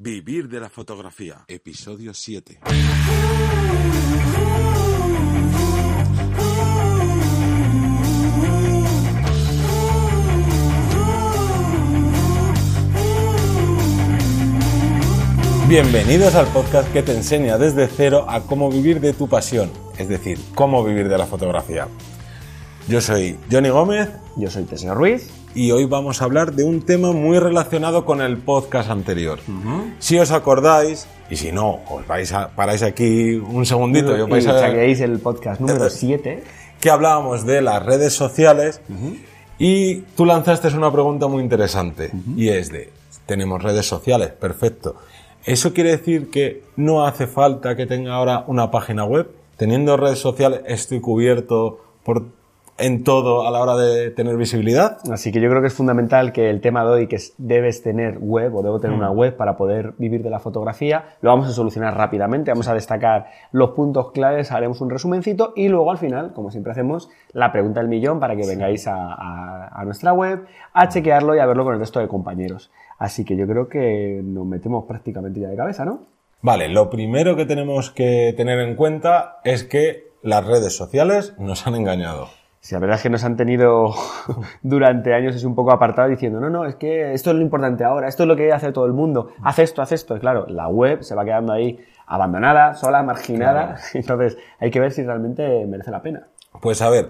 [0.00, 2.60] Vivir de la fotografía, episodio 7.
[15.68, 19.68] Bienvenidos al podcast que te enseña desde cero a cómo vivir de tu pasión,
[19.98, 21.88] es decir, cómo vivir de la fotografía.
[22.86, 25.37] Yo soy Johnny Gómez Yo soy Teseo Ruiz.
[25.54, 29.38] Y hoy vamos a hablar de un tema muy relacionado con el podcast anterior.
[29.98, 34.28] Si os acordáis, y si no, os vais a, paráis aquí un segundito y os
[34.28, 36.44] vais y a ver chequeéis el podcast número 7.
[36.80, 38.80] que hablábamos de las redes sociales
[39.58, 42.92] y tú lanzaste una pregunta muy interesante y es de,
[43.26, 44.96] tenemos redes sociales, perfecto.
[45.44, 49.30] ¿Eso quiere decir que no hace falta que tenga ahora una página web?
[49.56, 52.26] Teniendo redes sociales estoy cubierto por,
[52.78, 54.98] en todo a la hora de tener visibilidad.
[55.10, 57.82] Así que yo creo que es fundamental que el tema de hoy, que es debes
[57.82, 59.00] tener web o debo tener Mm.
[59.00, 62.50] una web para poder vivir de la fotografía, lo vamos a solucionar rápidamente.
[62.50, 66.72] Vamos a destacar los puntos claves, haremos un resumencito y luego al final, como siempre
[66.72, 71.34] hacemos, la pregunta del millón para que vengáis a, a- a nuestra web a chequearlo
[71.34, 72.70] y a verlo con el resto de compañeros.
[72.98, 76.00] Así que yo creo que nos metemos prácticamente ya de cabeza, ¿no?
[76.42, 81.66] Vale, lo primero que tenemos que tener en cuenta es que las redes sociales nos
[81.66, 82.28] han engañado.
[82.68, 83.94] Si la verdad es que nos han tenido
[84.62, 87.82] durante años es un poco apartado diciendo, no, no, es que esto es lo importante
[87.82, 90.14] ahora, esto es lo que hace todo el mundo, haz esto, haz esto.
[90.14, 94.92] Y claro, la web se va quedando ahí abandonada, sola, marginada, entonces hay que ver
[94.92, 96.26] si realmente merece la pena.
[96.60, 97.08] Pues a ver,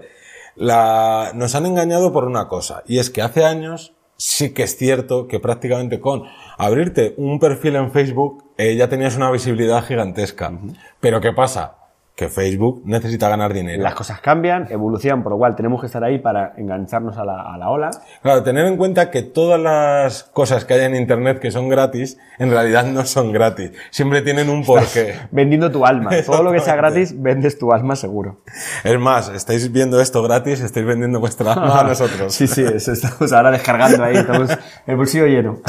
[0.55, 4.77] la- nos han engañado por una cosa, y es que hace años sí que es
[4.77, 6.23] cierto que prácticamente con
[6.57, 10.53] abrirte un perfil en Facebook eh, ya tenías una visibilidad gigantesca.
[11.01, 11.78] Pero ¿qué pasa?
[12.19, 13.81] Que Facebook necesita ganar dinero.
[13.81, 17.53] Las cosas cambian, evolucionan, por lo cual tenemos que estar ahí para engancharnos a la,
[17.53, 17.91] a la ola.
[18.21, 22.17] Claro, tener en cuenta que todas las cosas que hay en Internet que son gratis,
[22.37, 23.71] en realidad no son gratis.
[23.89, 25.15] Siempre tienen un porqué.
[25.31, 26.09] Vendiendo tu alma.
[26.25, 28.41] Todo lo que sea gratis, vendes tu alma seguro.
[28.83, 32.33] Es más, estáis viendo esto gratis, estáis vendiendo vuestra alma a nosotros.
[32.33, 34.49] Sí, sí, eso estamos ahora descargando ahí, estamos
[34.87, 35.59] el bolsillo lleno.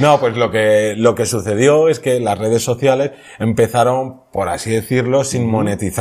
[0.00, 4.70] No, pues lo que, lo que sucedió es que las redes sociales empezaron, por así
[4.70, 5.97] decirlo, sin monetizar.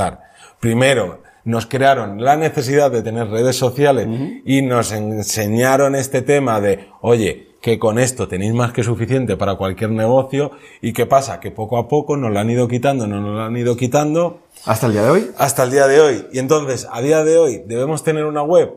[0.59, 4.07] Primero, nos crearon la necesidad de tener redes sociales
[4.45, 9.55] y nos enseñaron este tema de, oye, que con esto tenéis más que suficiente para
[9.55, 13.23] cualquier negocio y qué pasa, que poco a poco nos lo han ido quitando, nos
[13.23, 16.27] lo han ido quitando Hasta el día de hoy, hasta el día de hoy.
[16.33, 18.73] Y entonces, a día de hoy, ¿debemos tener una web?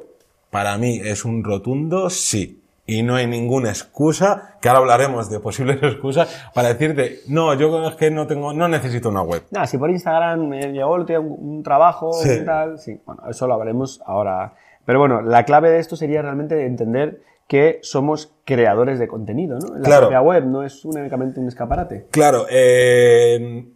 [0.51, 2.60] Para mí es un rotundo sí.
[2.93, 7.87] Y no hay ninguna excusa, que ahora hablaremos de posibles excusas, para decirte, no, yo
[7.89, 9.45] es que no tengo, no necesito una web.
[9.53, 11.07] Nada, si por Instagram me llegó un,
[11.39, 12.31] un trabajo Sí.
[12.43, 14.55] y tal, sí, bueno, eso lo hablaremos ahora.
[14.85, 19.75] Pero bueno, la clave de esto sería realmente entender que somos creadores de contenido, ¿no?
[19.77, 20.01] La Claro.
[20.03, 22.07] propia web no es únicamente un escaparate.
[22.11, 23.67] Claro, eh,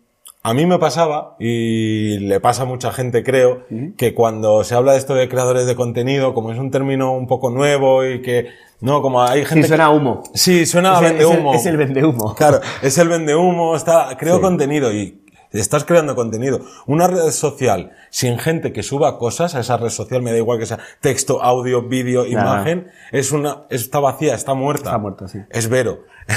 [0.47, 3.65] a mí me pasaba, y le pasa a mucha gente creo,
[3.97, 7.27] que cuando se habla de esto de creadores de contenido, como es un término un
[7.27, 8.49] poco nuevo y que,
[8.81, 9.63] no, como hay Sí, gente...
[9.63, 10.23] que- suena a humo.
[10.35, 11.55] Sí, suena a es, el, vendehumo.
[11.55, 12.35] es el vendehumo.
[12.35, 14.43] Claro, es el vende humo, está, creo Sí.
[14.43, 15.24] contenido y
[15.61, 16.61] estás creando contenido.
[16.87, 20.59] Una red social sin gente que suba cosas a esa red social, me da igual
[20.59, 24.91] que sea texto, audio, vídeo, imagen, es una, está vacía, está muerta.
[24.91, 25.39] Está muerta, sí.
[25.51, 26.05] Es Vero.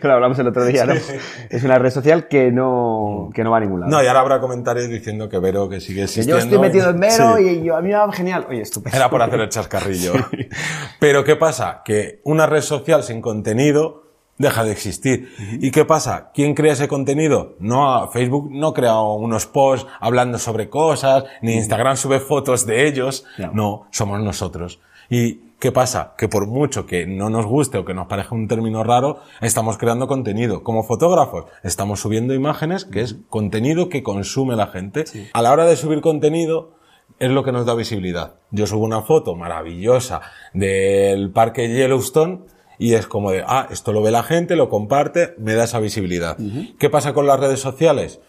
[0.00, 0.94] Claro, hablamos el otro día, ¿no?
[1.50, 3.90] Es una red social que no, que no va a ningún lado.
[3.90, 6.38] No, y ahora habrá comentarios diciendo que Vero que sigue que existiendo.
[6.38, 7.42] yo estoy metido en Vero Sí.
[7.48, 8.46] y yo, a mí me va genial.
[8.48, 8.96] Oye, estupendo.
[8.96, 10.12] Era por hacer el chascarrillo.
[11.00, 11.82] Pero ¿qué pasa?
[11.84, 14.03] Que una red social sin contenido
[14.38, 15.28] deja de existir.
[15.60, 16.30] ¿Y qué pasa?
[16.34, 17.54] ¿Quién crea ese contenido?
[17.58, 23.24] No, Facebook no crea unos posts hablando sobre cosas, ni Instagram sube fotos de ellos.
[23.38, 23.52] No.
[23.52, 24.80] No, somos nosotros.
[25.08, 26.14] ¿Y qué pasa?
[26.18, 29.78] Que por mucho que no nos guste o que nos parezca un término raro, estamos
[29.78, 30.62] creando contenido.
[30.62, 35.04] Como fotógrafos, estamos subiendo imágenes, que es contenido que consume la gente.
[35.32, 36.72] A la hora de subir contenido,
[37.18, 38.34] es lo que nos da visibilidad.
[38.50, 40.20] Yo subo una foto maravillosa
[40.52, 42.40] del parque Yellowstone
[42.78, 45.80] y es como de, ah, esto lo ve la gente, lo comparte, me da esa
[45.80, 46.36] visibilidad.
[46.78, 48.20] ¿Qué pasa con las redes sociales?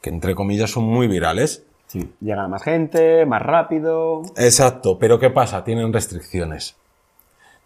[0.00, 1.64] Que entre comillas son muy virales.
[1.86, 4.22] Sí, llega más gente, más rápido.
[4.36, 5.64] Exacto, pero ¿qué pasa?
[5.64, 6.76] Tienen restricciones.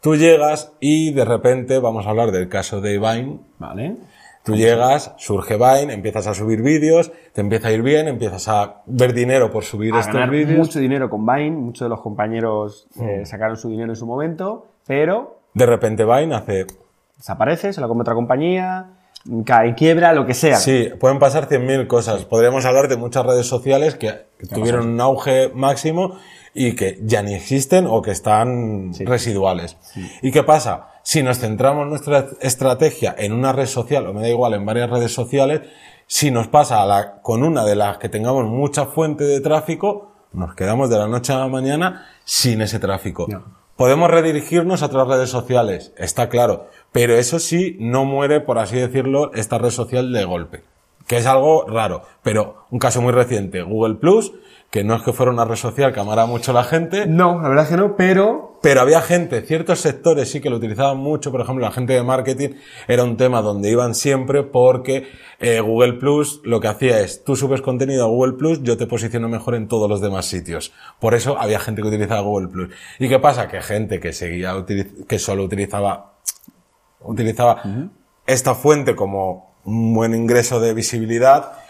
[0.00, 3.96] Tú llegas y de repente, vamos a hablar del caso de Vine, Vale.
[4.44, 8.82] Tú llegas, surge Vine, empiezas a subir vídeos, te empieza a ir bien, empiezas a
[8.86, 10.58] ver dinero por subir a estos ganar vídeos.
[10.58, 13.26] mucho dinero con Vine, muchos de los compañeros eh, Mm.
[13.26, 16.66] sacaron su dinero en su momento, pero De repente Vine hace...
[17.16, 18.90] desaparece, se lo come otra compañía,
[19.44, 20.56] cae en quiebra, lo que sea.
[20.56, 22.24] Sí, pueden pasar 100.000 cosas.
[22.24, 26.16] Podríamos hablar de muchas redes sociales que, que tuvieron un auge máximo
[26.54, 29.76] y que ya ni existen o que están residuales.
[30.20, 30.88] ¿Y qué pasa?
[31.02, 34.90] Si nos centramos nuestra estrategia en una red social, o me da igual, en varias
[34.90, 35.62] redes sociales,
[36.06, 40.12] si nos pasa a la, con una de las que tengamos mucha fuente de tráfico,
[40.32, 43.26] nos quedamos de la noche a la mañana sin ese tráfico.
[43.76, 48.76] Podemos redirigirnos a otras redes sociales, está claro, pero eso sí no muere, por así
[48.76, 50.62] decirlo, esta red social de golpe,
[51.06, 54.32] que es algo raro, pero un caso muy reciente, Google Plus,
[54.72, 57.06] que no es que fuera una red social que amara mucho la gente.
[57.06, 58.58] No, la verdad es que no, pero...
[58.62, 62.02] Pero había gente, ciertos sectores sí que lo utilizaban mucho, por ejemplo, la gente de
[62.02, 62.54] marketing
[62.88, 65.08] era un tema donde iban siempre porque
[65.40, 68.86] eh, Google Plus lo que hacía es, tú subes contenido a Google Plus, yo te
[68.86, 70.72] posiciono mejor en todos los demás sitios.
[70.98, 72.70] Por eso había gente que utilizaba Google Plus.
[72.98, 73.48] ¿Y qué pasa?
[73.48, 74.54] Que gente que seguía,
[75.06, 76.14] que solo utilizaba,
[77.00, 77.62] utilizaba
[78.26, 81.61] esta fuente como un buen ingreso de visibilidad,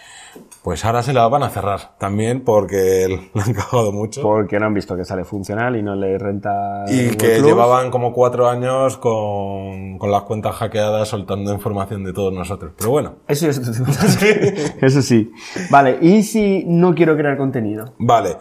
[0.62, 4.23] pues ahora se la van a cerrar también porque lo han cagado mucho.
[4.23, 6.84] Porque no han visto que sale funcional y no le renta.
[6.88, 12.32] Y que llevaban como cuatro años con, con, las cuentas hackeadas soltando información de todos
[12.32, 12.73] nosotros.
[12.76, 13.17] Pero bueno.
[13.29, 13.61] Eso, eso,
[14.81, 15.32] eso sí.
[15.70, 17.94] Vale, ¿y si no quiero crear contenido?
[17.99, 18.37] Vale.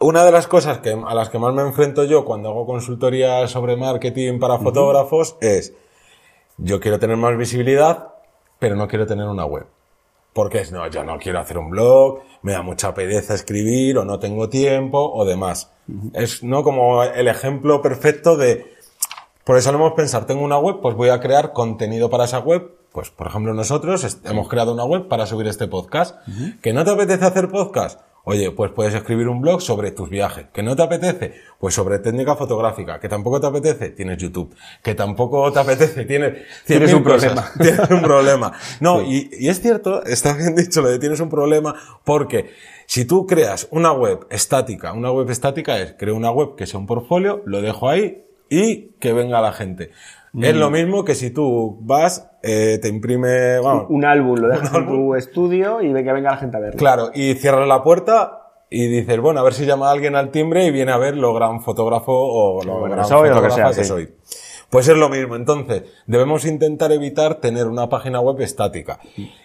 [0.00, 3.48] Una de las cosas que, a las que más me enfrento yo cuando hago consultoría
[3.48, 5.74] sobre marketing para fotógrafos es,
[6.56, 8.14] yo quiero tener más visibilidad,
[8.60, 9.66] pero no quiero tener una web.
[10.32, 14.04] Porque es, no, yo no quiero hacer un blog, me da mucha pereza escribir, o
[14.04, 15.70] no tengo tiempo, o demás.
[16.12, 16.62] Es, ¿no?
[16.62, 18.66] Como el ejemplo perfecto de,
[19.48, 22.70] por eso hemos pensar, tengo una web, pues voy a crear contenido para esa web.
[22.92, 26.16] Pues, por ejemplo, nosotros hemos creado una web para subir este podcast.
[26.60, 28.00] ¿Que no te apetece hacer podcast?
[28.28, 30.48] Oye, pues puedes escribir un blog sobre tus viajes.
[30.52, 31.32] ¿Que no te apetece?
[31.58, 33.00] Pues sobre técnica fotográfica.
[33.00, 33.88] ¿Que tampoco te apetece?
[33.90, 34.54] Tienes YouTube.
[34.82, 36.04] ¿Que tampoco te apetece?
[36.04, 37.50] Tienes, tienes un problema.
[37.58, 38.52] Tienes un problema.
[38.80, 42.50] No, y, y es cierto, está bien dicho lo de tienes un problema porque
[42.84, 46.78] si tú creas una web estática, una web estática es, creo una web que sea
[46.78, 49.90] un portfolio, lo dejo ahí y que venga la gente.
[50.34, 54.86] Es lo mismo que si tú vas, eh, te imprime un álbum, lo dejas en
[54.86, 56.78] tu estudio y ve que venga la gente a verlo.
[56.78, 58.38] Claro, y cierras la puerta
[58.70, 61.32] y dices, bueno, a ver si llama alguien al timbre y viene a ver lo
[61.34, 64.14] gran fotógrafo o lo gran fotógrafo que, soy.
[64.70, 65.34] Pues es lo mismo.
[65.34, 68.98] Entonces, debemos intentar evitar tener una página web estática.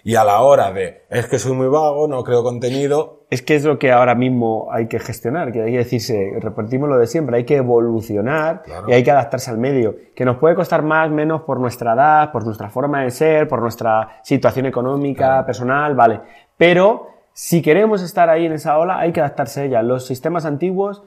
[0.04, 3.22] Y a la hora de, es que soy muy vago, no creo contenido.
[3.30, 6.90] Es que es lo que ahora mismo hay que gestionar, que hay que decirse, repetimos
[6.90, 9.96] lo de siempre, hay que evolucionar y hay que adaptarse al medio.
[10.14, 13.62] Que nos puede costar más, menos por nuestra edad, por nuestra forma de ser, por
[13.62, 16.20] nuestra situación económica, personal, vale.
[16.58, 19.82] Pero, si queremos estar ahí en esa ola, hay que adaptarse a ella.
[19.82, 21.04] Los sistemas antiguos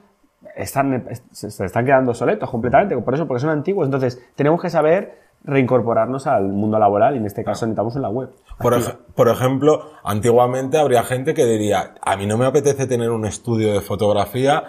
[0.57, 3.87] están, se están quedando soletos completamente, por eso, porque son antiguos.
[3.87, 8.09] Entonces, tenemos que saber reincorporarnos al mundo laboral y en este caso necesitamos en la
[8.09, 8.29] web.
[8.59, 8.75] Por,
[9.15, 13.73] por, ejemplo, antiguamente habría gente que diría, a mí no me apetece tener un estudio
[13.73, 14.63] de fotografía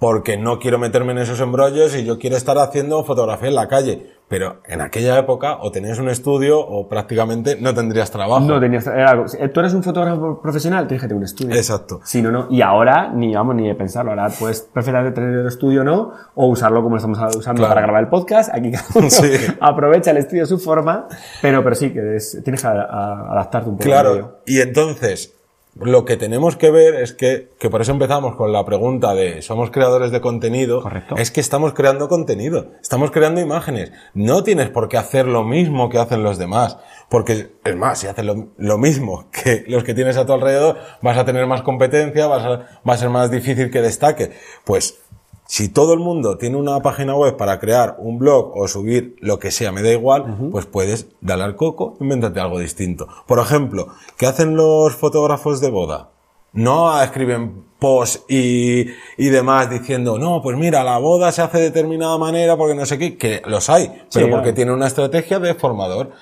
[0.00, 3.68] porque no quiero meterme en esos embrollos y yo quiero estar haciendo fotografía en la
[3.68, 4.14] calle.
[4.28, 8.46] Pero en aquella época o tenías un estudio o prácticamente no tendrías trabajo.
[8.46, 11.54] No tenías era, Tú eres un fotógrafo profesional, tienes que tener un estudio.
[11.54, 12.00] Exacto.
[12.04, 12.46] Sí, no, no.
[12.48, 14.12] Y ahora ni vamos ni de pensarlo.
[14.12, 18.04] Ahora puedes perfectamente tener el estudio no o usarlo como lo estamos usando para grabar
[18.04, 18.54] el podcast.
[18.54, 18.72] Aquí
[19.10, 19.32] sí.
[19.60, 21.08] aprovecha el estudio a su forma,
[21.42, 22.00] pero, pero sí que
[22.44, 23.84] tienes que adaptarte un poco.
[23.84, 24.42] Claro.
[24.46, 25.39] Y entonces,
[25.74, 29.40] lo que tenemos que ver es que, que por eso empezamos con la pregunta de
[29.40, 30.82] ¿somos creadores de contenido?
[30.82, 31.14] Correcto.
[31.16, 33.92] Es que estamos creando contenido, estamos creando imágenes.
[34.14, 36.78] No tienes por qué hacer lo mismo que hacen los demás.
[37.08, 40.78] Porque, es más, si haces lo, lo mismo que los que tienes a tu alrededor,
[41.02, 44.32] vas a tener más competencia, vas a, va a ser más difícil que destaque.
[44.64, 45.00] Pues
[45.50, 49.40] si todo el mundo tiene una página web para crear un blog o subir lo
[49.40, 53.08] que sea, me da igual, pues puedes darle al coco, invéntate algo distinto.
[53.26, 56.10] Por ejemplo, ¿qué hacen los fotógrafos de boda?
[56.52, 58.82] No escriben post y,
[59.16, 62.86] y demás diciendo, no, pues mira, la boda se hace de determinada manera porque no
[62.86, 66.12] sé qué, que los hay, pero porque tienen una estrategia de formador.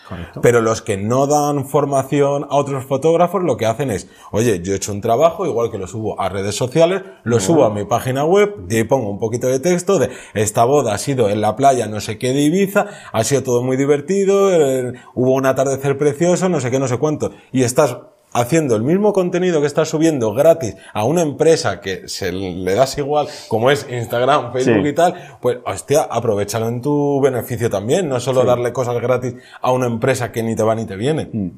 [0.41, 4.73] Pero los que no dan formación a otros fotógrafos lo que hacen es, oye, yo
[4.73, 7.85] he hecho un trabajo, igual que lo subo a redes sociales, lo subo a mi
[7.85, 11.57] página web y pongo un poquito de texto de, esta boda ha sido en la
[11.57, 15.99] playa no sé qué de Ibiza, ha sido todo muy divertido, eh, hubo un atardecer
[15.99, 17.33] precioso, no sé qué, no sé cuánto.
[17.51, 17.97] Y estás
[18.39, 22.97] haciendo el mismo contenido que estás subiendo gratis a una empresa que se le das
[22.99, 28.21] igual, como es Instagram, Facebook y tal, pues hostia, aprovechalo en tu beneficio también, no
[28.21, 31.29] solo darle cosas gratis a una empresa que ni te va ni te viene.
[31.33, 31.51] Mm.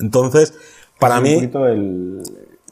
[0.00, 0.58] Entonces,
[0.98, 1.50] para mí,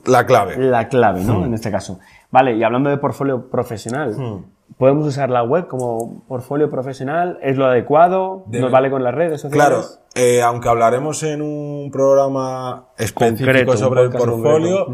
[0.06, 0.56] la clave.
[0.56, 1.40] La clave, ¿no?
[1.40, 1.44] Mm.
[1.44, 1.98] En este caso.
[2.30, 4.44] Vale, y hablando de portfolio profesional, mm.
[4.78, 7.38] ¿Podemos usar la web como portfolio profesional?
[7.42, 8.44] ¿Es lo adecuado?
[8.48, 9.66] ¿Nos vale con las redes sociales?
[9.66, 14.86] Claro, eh, aunque hablaremos en un programa específico sobre el portfolio,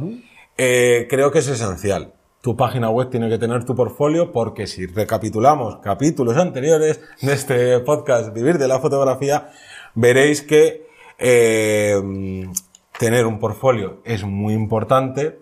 [0.56, 2.12] eh, creo que es esencial.
[2.40, 7.78] tu página web tiene que tener tu portfolio porque si recapitulamos capítulos anteriores de este
[7.78, 9.50] podcast Vivir de la Fotografía,
[9.94, 11.94] veréis que eh,
[12.98, 15.38] tener un portfolio es muy importante,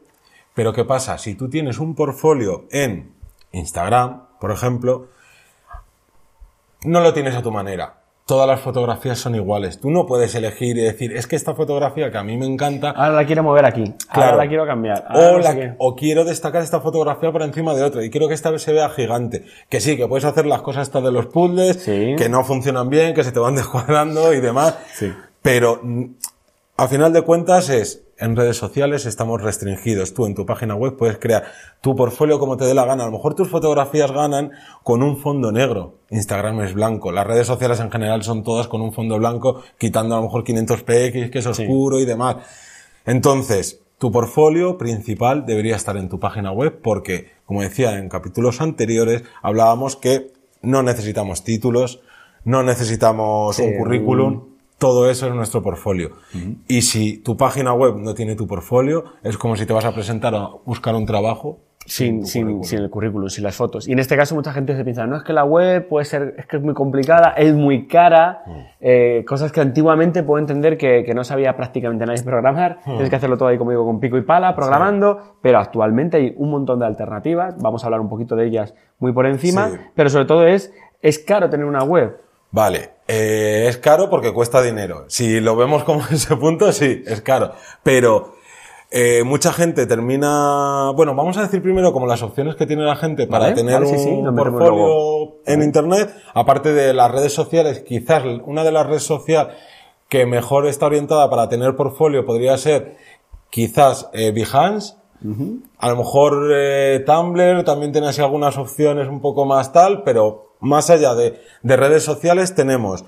[0.53, 1.17] pero ¿qué pasa?
[1.17, 3.15] Si tú tienes un portfolio en
[3.53, 5.07] Instagram, por ejemplo,
[6.85, 7.95] no lo tienes a tu manera.
[8.27, 9.81] Todas las fotografías son iguales.
[9.81, 12.91] Tú no puedes elegir y decir, es que esta fotografía que a mí me encanta,
[12.91, 13.83] Ahora la quiero mover aquí.
[14.13, 14.31] Claro.
[14.33, 15.05] Ahora la quiero cambiar.
[15.13, 18.63] o, la- quiero destacar esta fotografía por encima de otra y quiero que esta vez
[18.63, 19.47] se vea gigante.
[19.69, 22.15] Que sí, que puedes hacer las cosas estas de los puzzles, Sí.
[22.17, 24.79] que no funcionan bien, que se te van descuadrando y demás.
[24.95, 25.13] Sí.
[25.43, 26.05] Pero mm,
[26.77, 30.15] a final de cuentas es, en redes sociales estamos restringidos.
[30.15, 31.45] Tú en tu página web puedes crear
[31.81, 33.05] tu portfolio como te dé la gana.
[33.05, 36.01] A lo mejor tus fotografías ganan con un fondo negro.
[36.11, 37.13] Instagram es blanco.
[37.13, 40.45] Las redes sociales en general son todas con un fondo blanco, quitando a lo mejor
[40.45, 42.37] 500px, que es oscuro y demás.
[43.07, 48.61] Entonces, tu portfolio principal debería estar en tu página web porque, como decía en capítulos
[48.61, 52.01] anteriores, hablábamos que no necesitamos títulos,
[52.45, 54.51] no necesitamos Sí, un currículum,
[54.81, 56.11] todo eso es nuestro portfolio.
[56.67, 59.93] Y si tu página web no tiene tu portfolio, es como si te vas a
[59.93, 63.87] presentar a buscar un trabajo sin, sin, sin el currículum, sin las fotos.
[63.89, 66.35] Y en este caso mucha gente se piensa, no es que la web puede ser,
[66.39, 68.53] es que es muy complicada, es muy cara, Mm.
[68.81, 72.91] eh, cosas que antiguamente puedo entender que, que no sabía prácticamente nadie programar, Mm.
[72.93, 76.35] tienes que hacerlo todo ahí, como digo, con pico y pala, programando, pero actualmente hay
[76.37, 79.77] un montón de alternativas, vamos a hablar un poquito de ellas muy por encima, Sí.
[79.95, 80.73] pero sobre todo es,
[81.03, 82.17] es caro tener una web.
[82.53, 85.05] Vale, eh, es caro porque cuesta dinero.
[85.09, 87.53] Si lo vemos como ese punto, sí, es caro.
[87.83, 88.35] Pero
[88.91, 90.91] eh, mucha gente termina...
[90.97, 93.75] Bueno, vamos a decir primero como las opciones que tiene la gente para Vale, tener
[93.75, 96.15] vale, sí, sí, un metemos portfolio en Internet.
[96.35, 99.55] Aparte de las redes sociales, quizás una de las redes sociales
[100.09, 102.97] que mejor está orientada para tener portfolio podría ser
[103.49, 104.95] quizás eh, Behance.
[105.79, 110.50] A lo mejor eh, Tumblr también tiene así algunas opciones un poco más tal, pero
[110.61, 113.05] más allá de, de redes sociales tenemos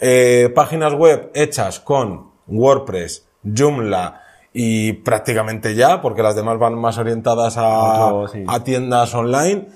[0.00, 6.98] eh, páginas web hechas con WordPress, Joomla y prácticamente ya, porque las demás van más
[6.98, 8.44] orientadas a, Otro, sí.
[8.46, 9.68] a tiendas online.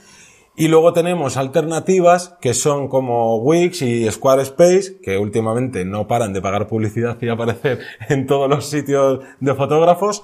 [0.55, 6.43] Y luego tenemos alternativas que son como Wix y Squarespace, que últimamente no paran de
[6.43, 10.23] pagar publicidad y aparecer en todos los sitios de fotógrafos.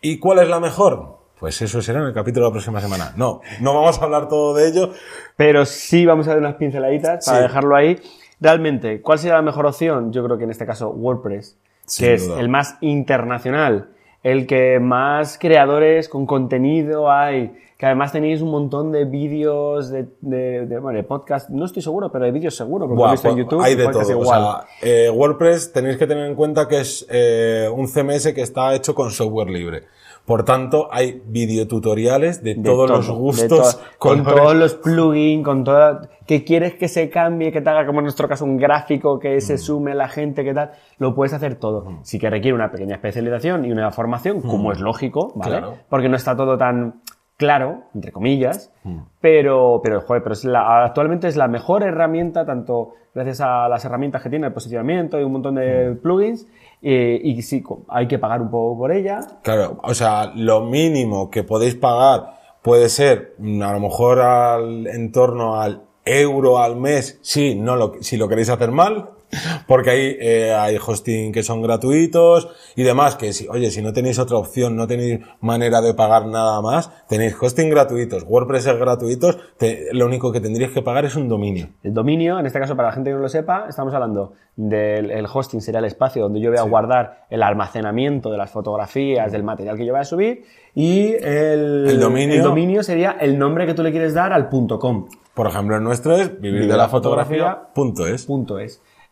[0.00, 1.21] ¿Y cuál es la mejor?
[1.42, 3.14] Pues eso será en el capítulo de la próxima semana.
[3.16, 4.90] No, no vamos a hablar todo de ello.
[5.36, 7.42] Pero sí vamos a dar unas pinceladitas para Sí.
[7.42, 7.98] dejarlo ahí.
[8.40, 10.12] Realmente, ¿cuál sería la mejor opción?
[10.12, 13.88] Yo creo que en este caso WordPress, Sin que es el más internacional,
[14.22, 20.06] el que más creadores con contenido hay, que además tenéis un montón de vídeos, de,
[20.20, 23.06] de, de, bueno, de podcast, no estoy seguro, pero de vídeos seguro, porque lo he
[23.06, 23.62] Buah, visto en pues YouTube.
[23.64, 24.06] hay de todo.
[24.06, 24.40] O igual.
[24.40, 28.72] sea, eh, WordPress tenéis que tener en cuenta que es eh, un CMS que está
[28.76, 29.82] hecho con software libre.
[30.26, 35.64] Por tanto, hay videotutoriales de, De todos todo, los gustos, con todos los plugins, con
[35.64, 39.18] todo, que quieres que se cambie, que te haga como en nuestro caso un gráfico,
[39.18, 39.40] que Mm.
[39.40, 41.98] se sume la gente, que tal, lo puedes hacer todo.
[42.02, 45.56] Sí que requiere una pequeña especialización y una formación, como es lógico, ¿vale?
[45.56, 45.58] Mm.
[45.60, 45.74] Claro.
[45.88, 47.00] Porque no está todo tan
[47.36, 48.98] claro, entre comillas, Mm.
[49.20, 53.84] pero, pero, joder, pero es la- actualmente es la mejor herramienta, tanto gracias a las
[53.84, 55.96] herramientas que tiene el posicionamiento y un montón de Mm.
[56.02, 56.46] plugins,
[56.82, 61.30] eh, y sí, hay que pagar un poco por ella, Claro, o sea, lo mínimo
[61.30, 66.76] que podéis pagar puede ser mm, a lo mejor al, en torno al euro al
[66.76, 69.10] mes, si, no lo, si lo queréis hacer mal,
[69.66, 73.92] porque ahí eh, hay hosting que son gratuitos y demás, que si, oye, si no
[73.92, 78.78] tenéis otra opción, no tenéis manera de pagar nada más, tenéis hosting gratuitos, WordPress es
[78.78, 81.68] gratuitos, te- lo único que tendríais que pagar es un dominio.
[81.82, 85.10] El dominio, en este caso para la gente que no lo sepa, estamos hablando del
[85.10, 89.32] el hosting, sería el espacio donde yo voy a guardar el almacenamiento de las fotografías,
[89.32, 92.36] del material que yo voy a subir, y el, El dominio.
[92.36, 95.08] el dominio sería el nombre que tú le quieres dar al punto .com.
[95.34, 96.66] Por ejemplo, el nuestro es vivir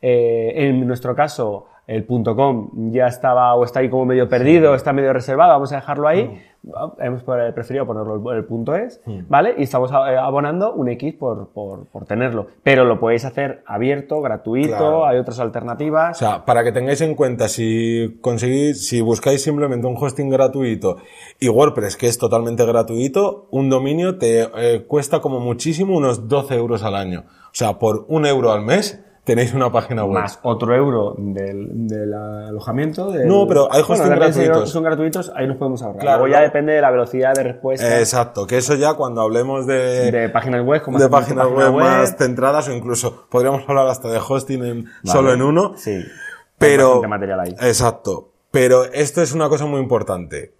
[0.02, 4.74] Eh, en nuestro caso, el punto .com ya estaba o está ahí como medio perdido,
[4.74, 6.40] está medio reservado, vamos a dejarlo ahí.
[7.00, 9.54] Hemos por- preferido ponerlo el punto es, ¿vale?
[9.56, 12.48] Y estamos eh, abonando un X por, por, por tenerlo.
[12.62, 15.06] Pero lo podéis hacer abierto, gratuito, Claro.
[15.06, 16.16] hay otras alternativas.
[16.16, 20.98] O sea, para que tengáis en cuenta, si conseguís, si buscáis simplemente un hosting gratuito
[21.40, 26.54] y WordPress, que es totalmente gratuito, un dominio te eh, cuesta como muchísimo unos 12
[26.56, 27.24] euros al año.
[27.46, 30.14] O sea, por un euro al mes tenéis una página web.
[30.22, 33.12] más otro euro del, del alojamiento.
[33.12, 34.70] del- No, pero hay hosting redes gratuitos.
[34.70, 36.00] Son gratuitos, ahí nos podemos ahorrar.
[36.00, 39.66] Claro, Luego ya depende de la velocidad de respuesta Exacto, que eso ya cuando hablemos
[39.66, 40.82] de, de páginas web.
[40.82, 44.84] como de páginas página web, más centradas o incluso podríamos hablar hasta de hosting en,
[44.84, 44.94] Vale.
[45.04, 45.74] solo en uno.
[45.76, 45.90] Sí.
[45.92, 46.04] Hay
[46.58, 47.54] Pero, bastante material ahí.
[47.60, 48.30] exacto.
[48.50, 50.52] Pero esto es una cosa muy importante.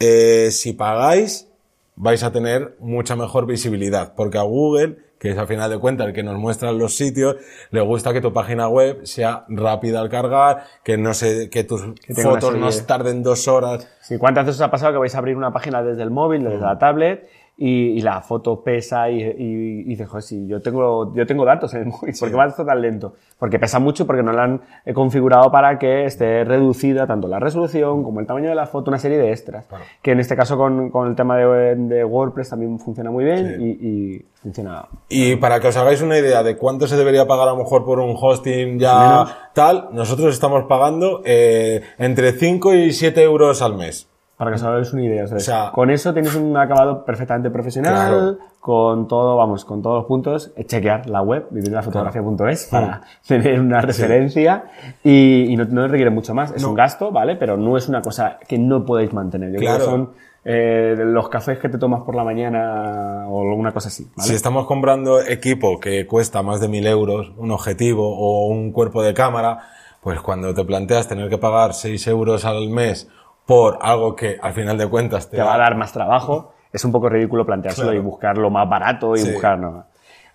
[0.00, 1.48] Eh, si pagáis,
[1.96, 6.08] vais a tener mucha mejor visibilidad, porque a Google, que es al final de cuentas
[6.08, 7.36] el que nos muestra los sitios,
[7.70, 11.82] le gusta que tu página web sea rápida al cargar, que no se, que tus
[12.22, 13.86] fotos no tarden dos horas.
[14.00, 16.42] Sí, ¿Cuántas veces os ha pasado que vais a abrir una página desde el móvil,
[16.42, 17.28] desde la tablet,
[17.62, 21.44] y, y la foto pesa y, y, y dices, joder, sí, yo tengo, yo tengo
[21.44, 23.12] datos en el móvil, ¿por qué va esto tan lento?
[23.38, 27.38] Porque pesa mucho, porque no la han eh, configurado para que esté reducida tanto la
[27.38, 29.68] resolución como el tamaño de la foto, una serie de extras.
[30.00, 33.58] Que en este caso con, con el tema de, de WordPress también funciona muy bien
[33.60, 37.48] y, y funciona Y para que os hagáis una idea de cuánto se debería pagar
[37.48, 39.36] a lo mejor por un hosting ya Menos.
[39.52, 44.06] tal, nosotros estamos pagando eh, entre 5 y 7 euros al mes.
[44.40, 45.24] Para que os hagáis una idea.
[45.24, 48.38] o sea, O sea- con eso tienes un acabado perfectamente profesional, Claro.
[48.58, 50.50] con todo, vamos, con todos los puntos.
[50.56, 54.64] Eh, Chequear la web, vivirlafotografía.es, para tener una referencia
[55.04, 56.52] y, y no, no requiere mucho más.
[56.52, 57.36] Es un gasto, ¿vale?
[57.36, 59.50] Pero no es una cosa que no podéis mantener.
[59.52, 59.84] Yo creo Claro.
[59.84, 60.10] que son
[60.42, 64.26] eh, los cafés que te tomas por la mañana o alguna cosa así, ¿vale?
[64.28, 69.02] Si estamos comprando equipo que cuesta más de 1000 euros, un objetivo o un cuerpo
[69.02, 69.58] de cámara,
[70.02, 73.06] pues cuando te planteas tener que pagar 6 euros al mes
[73.50, 76.52] por algo que al final de cuentas te, te va a dar más trabajo.
[76.72, 78.00] Es un poco ridículo planteárselo Claro.
[78.00, 79.32] y buscar lo más barato y Sí.
[79.32, 79.86] buscar no.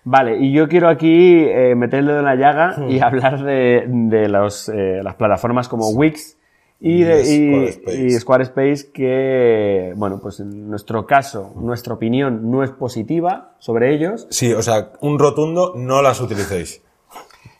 [0.04, 2.90] Vale, y yo quiero aquí eh, meter el dedo en la llaga Hmm.
[2.90, 6.36] y hablar de, de los, eh, las plataformas como Wix
[6.78, 7.24] y, Y de, y-
[7.72, 8.02] Squarespace.
[8.04, 14.26] y Squarespace que, bueno, pues en nuestro caso, nuestra opinión no es positiva sobre ellos.
[14.30, 16.82] Sí, o sea, un rotundo no las utilicéis.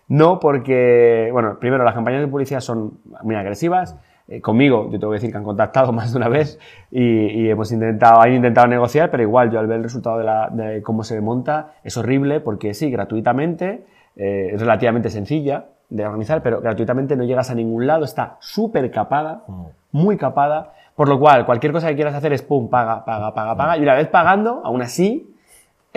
[0.09, 3.97] No porque, bueno, primero las campañas de publicidad son muy agresivas.
[4.29, 6.59] Eh, conmigo, yo tengo que decir que han contactado más de una vez
[6.91, 10.25] y, y hemos intentado, han intentado negociar, pero igual yo al ver el resultado de,
[10.25, 13.85] la- de cómo se monta es horrible porque sí, gratuitamente,
[14.17, 18.91] eh, es relativamente sencilla de organizar, pero gratuitamente no llegas a ningún lado, está súper
[18.91, 19.45] capada,
[19.93, 23.57] muy capada, por lo cual cualquier cosa que quieras hacer es pum, paga, paga, paga,
[23.57, 25.33] paga, y una vez pagando, aún así,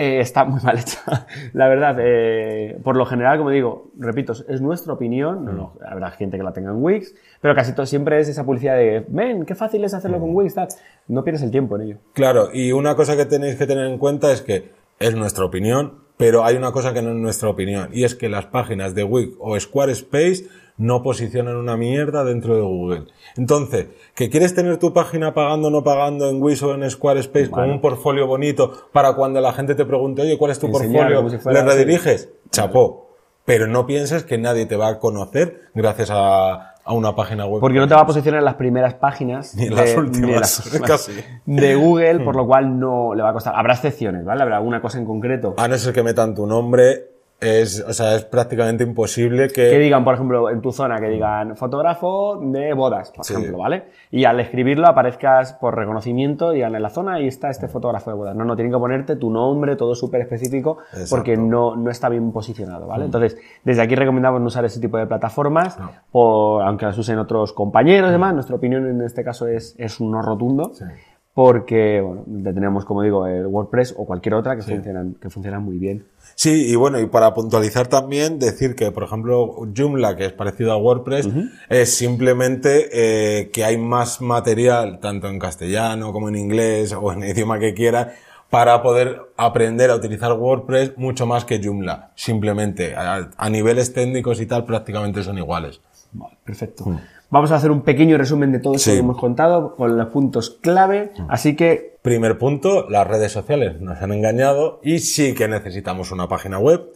[0.00, 1.26] eh, está muy mal hecha.
[1.52, 5.44] La verdad, eh, por lo general, como digo, repito, es nuestra opinión.
[5.44, 8.76] No, habrá gente que la tenga en Wix, pero casi todo siempre es esa publicidad
[8.76, 10.68] de, ven, qué fácil es hacerlo con Wix, tal.
[11.08, 11.96] No pierdes el tiempo en ello.
[12.14, 16.04] Claro, y una cosa que tenéis que tener en cuenta es que es nuestra opinión,
[16.16, 19.04] pero hay una cosa que no es nuestra opinión, y es que las páginas de
[19.04, 20.46] Wix o Squarespace
[20.80, 23.04] no posicionan una mierda dentro de Google.
[23.36, 27.50] Entonces, que quieres tener tu página pagando o no pagando en Wix o en Squarespace
[27.50, 31.12] con un portfolio bonito para cuando la gente te pregunte, oye, ¿cuál es tu Enseñar
[31.12, 31.38] portfolio?
[31.40, 31.68] si ¿Le así.
[31.68, 32.30] rediriges?
[32.50, 33.10] Chapó.
[33.44, 37.60] Pero no pienses que nadie te va a conocer gracias a, a una página web.
[37.60, 40.32] Porque no te va a posicionar en las primeras páginas Ni en las últimas, ni
[40.34, 41.12] en las últimas casi.
[41.46, 43.54] de Google, por lo cual no le va a costar.
[43.56, 44.42] Habrá excepciones, ¿vale?
[44.42, 45.54] Habrá alguna cosa en concreto.
[45.58, 47.09] A no ser que metan tu nombre,
[47.40, 49.78] es, o sea, es prácticamente imposible que que...
[49.78, 53.32] digan, por ejemplo, en tu zona, que digan fotógrafo de bodas, por Sí.
[53.34, 53.84] ejemplo, ¿vale?
[54.10, 58.16] Y al escribirlo aparezcas por reconocimiento, digan en la zona y está este fotógrafo de
[58.16, 58.36] bodas.
[58.36, 61.08] No, no, tienen que ponerte tu nombre, todo súper específico, Exacto.
[61.16, 63.06] porque no, no está bien posicionado, ¿vale?
[63.06, 65.90] Entonces, desde aquí recomendamos no usar ese tipo de plataformas, No.
[66.12, 69.98] por- aunque las usen otros compañeros y demás, nuestra opinión en este caso es, es
[70.00, 70.72] un no rotundo.
[70.74, 70.84] Sí.
[71.32, 75.78] Porque, bueno, tenemos, como digo, el WordPress o cualquier otra que, funcionan, que funcionan muy
[75.78, 76.04] bien.
[76.34, 80.72] Sí, y bueno, y para puntualizar también, decir que, por ejemplo, Joomla, que es parecido
[80.72, 81.28] a WordPress,
[81.68, 87.22] es simplemente eh, que hay más material, tanto en castellano como en inglés o en
[87.22, 88.08] el idioma que quieras,
[88.48, 92.10] para poder aprender a utilizar WordPress mucho más que Joomla.
[92.16, 95.80] Simplemente, a, a niveles técnicos y tal, prácticamente son iguales.
[96.12, 96.84] Vale, perfecto.
[97.30, 98.96] Vamos a hacer un pequeño resumen de todo esto Sí.
[98.96, 101.12] que hemos contado con los puntos clave.
[101.28, 106.28] Así que, Primer punto, las redes sociales nos han engañado y sí que necesitamos una
[106.28, 106.94] página web.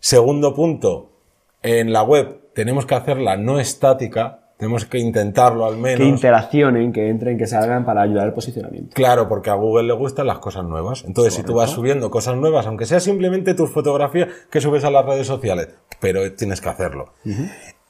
[0.00, 1.12] Segundo punto,
[1.62, 6.00] en la web tenemos que hacerla no estática, tenemos que intentarlo al menos.
[6.00, 8.90] que interaccionen, que entren, que salgan para ayudar al posicionamiento.
[8.94, 11.04] Claro, porque a Google le gustan las cosas nuevas.
[11.06, 14.90] Entonces, si tú vas subiendo cosas nuevas, aunque sea simplemente tus fotografías que subes a
[14.90, 17.14] las redes sociales, pero tienes que hacerlo.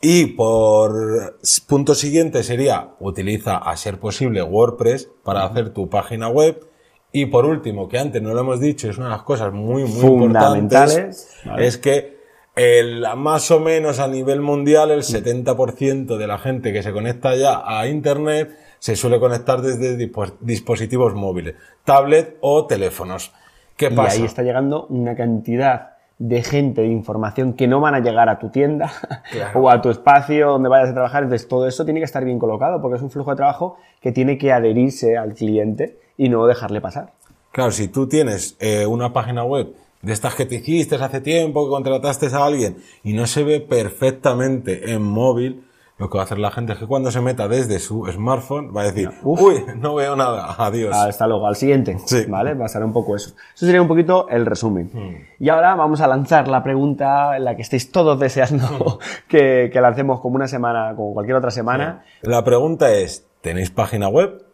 [0.00, 6.64] Y por punto siguiente sería, utiliza a ser posible WordPress para hacer tu página web.
[7.10, 9.82] Y por último, que antes no lo hemos dicho, es una de las cosas muy,
[9.84, 11.66] muy Fundamentales, importantes, ¿vale?
[11.66, 12.18] es que
[12.54, 17.34] el, más o menos a nivel mundial el 70% de la gente que se conecta
[17.34, 23.32] ya a Internet se suele conectar desde dispo- dispositivos móviles, tablet o teléfonos.
[23.76, 24.18] ¿Qué Y pasa?
[24.18, 28.38] ahí está llegando una cantidad de gente, de información que no van a llegar a
[28.38, 28.90] tu tienda
[29.30, 29.60] Claro.
[29.60, 31.22] o a tu espacio donde vayas a trabajar.
[31.22, 34.10] Entonces, todo eso tiene que estar bien colocado porque es un flujo de trabajo que
[34.12, 37.12] tiene que adherirse al cliente y no dejarle pasar.
[37.52, 41.64] Claro, si tú tienes eh, una página web de estas que te hiciste hace tiempo,
[41.64, 45.64] que contrataste a alguien y no se ve perfectamente en móvil,
[45.98, 48.74] lo que va a hacer la gente es que cuando se meta desde su smartphone
[48.74, 49.40] va a decir, Uf.
[49.40, 50.96] uy, no veo nada, adiós.
[50.96, 51.98] Hasta luego, al siguiente.
[52.06, 52.24] Sí.
[52.28, 52.54] ¿Vale?
[52.54, 53.30] Pasará un poco eso.
[53.54, 54.90] Eso sería un poquito el resumen.
[54.92, 55.44] Mm.
[55.44, 59.80] Y ahora vamos a lanzar la pregunta en la que estáis todos deseando que, que
[59.80, 62.04] lancemos como una semana, como cualquier otra semana.
[62.22, 64.44] La pregunta es, ¿tenéis página web?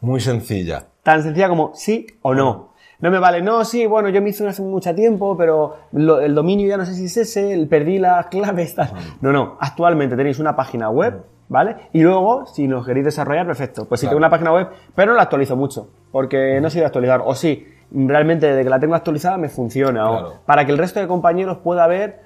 [0.00, 0.88] Muy sencilla.
[1.02, 2.73] Tan sencilla como sí o no.
[3.00, 6.20] No me vale, no, sí, bueno, yo me hice una hace mucho tiempo, pero lo-
[6.20, 8.90] el dominio ya no sé si es ese, el- perdí las claves, tal.
[9.20, 11.76] No, no, actualmente tenéis una página web, ¿vale?
[11.92, 13.84] Y luego, si nos queréis desarrollar, perfecto.
[13.86, 14.12] Pues si Claro.
[14.16, 17.22] tengo una página web, pero no la actualizo mucho, porque no sé de actualizar.
[17.24, 20.08] O sí, realmente desde que la tengo actualizada me funciona.
[20.08, 20.28] Claro.
[20.28, 22.20] O para que el resto de compañeros pueda ver,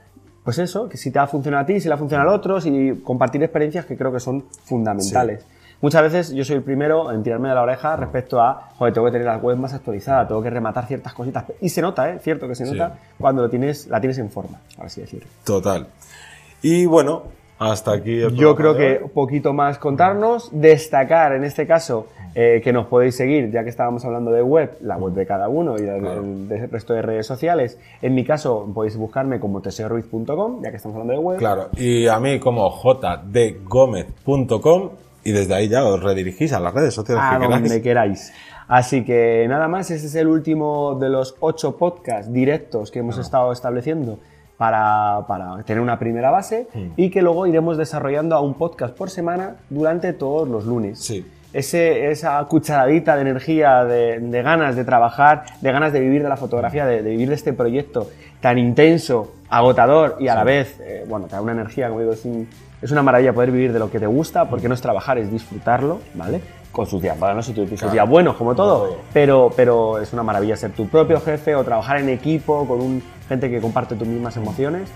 [0.45, 2.61] pues eso, que si te ha funcionado a ti, si le ha funcionado al otro,
[2.61, 5.45] si compartir experiencias que creo que son fundamentales.
[5.81, 9.07] Muchas veces yo soy el primero en tirarme de la oreja respecto a, joder, tengo
[9.07, 11.45] que tener la web más actualizada, tengo que rematar ciertas cositas.
[11.61, 12.19] Y se nota, ¿eh?
[12.19, 12.73] Cierto que se Sí.
[12.73, 15.29] nota cuando lo tienes, la tienes en forma, por así decirlo.
[15.45, 15.87] Total.
[16.63, 17.23] Y bueno,
[17.61, 22.73] hasta aquí el Yo creo que poquito más contarnos, destacar en este caso eh, que
[22.73, 25.83] nos podéis seguir, ya que estábamos hablando de web, la web de cada uno y
[25.83, 26.23] del Claro.
[26.23, 27.79] del resto de redes sociales.
[28.03, 31.39] En mi caso podéis buscarme como teseoruiz.com, ya que estamos hablando de web.
[31.39, 34.91] Claro, y a mí como jdgomez.com
[35.29, 38.33] y desde ahí ya os redirigís a las redes sociales a que donde queráis.
[38.67, 43.19] Así que nada más, este es el último de los ocho podcasts directos que hemos
[43.19, 44.19] estado estableciendo
[44.57, 49.11] para, para tener una primera base y que luego iremos desarrollando a un podcast por
[49.11, 50.99] semana durante todos los lunes.
[50.99, 51.27] Sí.
[51.53, 56.29] Ese, esa cucharadita de energía, de, de ganas de trabajar, de ganas de vivir de
[56.29, 58.11] la fotografía, de, de vivir de este proyecto
[58.41, 62.13] tan intenso, agotador y a la vez, eh, bueno, te da una energía, como digo,
[62.13, 62.49] es, un-
[62.83, 65.31] es una maravilla poder vivir de lo que te gusta, porque no es trabajar, es
[65.31, 66.41] disfrutarlo, ¿vale?
[66.71, 67.93] Con sus días malos, sus sus Claro.
[67.93, 71.99] días buenos, como todo, pero, pero es una maravilla ser tu propio jefe o trabajar
[71.99, 74.89] en equipo con un, gente que comparte tus mismas emociones.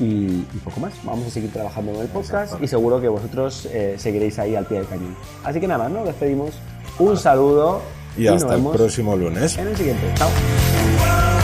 [0.00, 3.68] Y, y poco más, vamos a seguir trabajando en el podcast y seguro que vosotros
[3.70, 5.14] eh, seguiréis ahí al pie del cañón.
[5.44, 6.58] Así que nada más, nos despedimos.
[6.98, 7.82] Un saludo
[8.16, 9.58] Y hasta nos el vemos próximo lunes.
[9.58, 10.06] en el siguiente.
[10.14, 11.39] Chao.